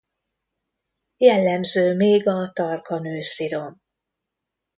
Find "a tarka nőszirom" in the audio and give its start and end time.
2.27-3.81